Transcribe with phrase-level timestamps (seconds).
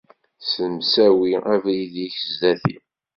[0.41, 2.77] Ssemsawi abrid-ik sdat-i.